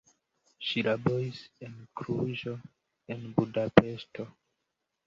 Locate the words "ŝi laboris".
0.69-1.43